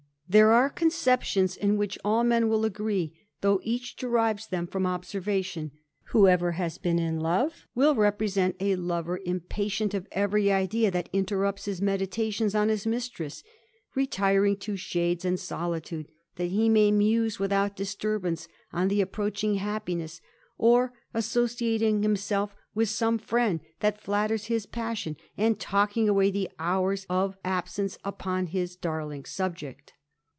Ther^ 0.31 0.49
are 0.53 0.69
conceptions 0.69 1.57
in 1.57 1.75
which 1.75 1.99
all 2.05 2.23
men 2.23 2.47
will 2.47 2.63
agree, 2.63 3.11
though 3.41 3.59
eact* 3.65 3.97
derives 3.99 4.47
them 4.47 4.65
from 4.65 4.85
observation: 4.87 5.71
whoever 6.15 6.53
has 6.53 6.77
been 6.77 6.97
in 6.99 7.19
lov^ 7.19 7.51
will 7.75 7.95
represent 7.95 8.55
a 8.61 8.77
lover 8.77 9.19
impatient 9.25 9.93
of 9.93 10.07
every 10.13 10.49
idea 10.49 10.89
that 10.89 11.11
interrupt^ 11.11 11.65
his 11.65 11.81
meditations 11.81 12.55
on 12.55 12.69
his 12.69 12.87
mistress, 12.87 13.43
retiring 13.93 14.55
to 14.55 14.77
shades 14.77 15.25
ancS 15.25 15.39
solitude, 15.39 16.07
that 16.37 16.45
he 16.45 16.69
may 16.69 16.91
muse 16.93 17.37
without 17.37 17.75
disturbance 17.75 18.47
on 18.71 18.87
th^ 18.89 19.01
approaching 19.01 19.55
happiness, 19.55 20.21
or 20.57 20.93
associating 21.13 22.03
himself 22.03 22.55
.with 22.73 22.87
som^ 22.87 23.19
friend 23.19 23.59
that 23.81 23.99
flatters 23.99 24.45
his 24.45 24.65
passion, 24.65 25.17
and 25.37 25.59
talking 25.59 26.07
away 26.07 26.31
the 26.31 26.49
hours 26.57 27.05
o^ 27.09 27.35
absence 27.43 27.97
upon 28.05 28.45
his 28.45 28.77
darling 28.77 29.25
subject. 29.25 29.91